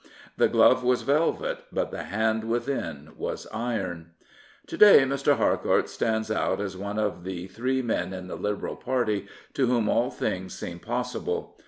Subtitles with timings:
[0.35, 4.13] The glove was velvet, but the hand within was iron.
[4.65, 5.37] To day Mr.
[5.37, 9.87] Harcourt stands out as one of the three men in the Liberal Party to whom
[9.87, 11.55] all things seem possible.